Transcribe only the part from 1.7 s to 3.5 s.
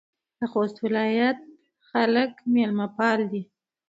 خلک میلمه پاله دي.